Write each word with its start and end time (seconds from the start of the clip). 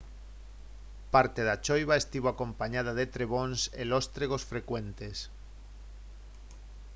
parte 1.13 1.41
da 1.49 1.61
choiva 1.65 1.95
estivo 2.03 2.27
acompañada 2.31 2.91
de 2.99 3.05
trebóns 3.15 3.59
e 3.81 3.83
lóstregos 3.91 4.43
frecuentes 4.51 5.17